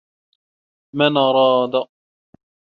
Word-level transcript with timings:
مَنْ 0.95 1.17
أَرَادَ 1.17 1.87